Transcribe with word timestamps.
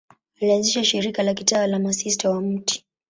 Alianzisha 0.41 0.83
shirika 0.83 1.23
la 1.23 1.33
kitawa 1.33 1.67
la 1.67 1.79
Masista 1.79 2.29
wa 2.29 2.41
Mt. 2.41 2.83